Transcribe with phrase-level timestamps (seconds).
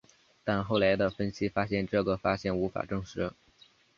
[0.43, 3.31] 但后来的分析发现这个发现无法证实。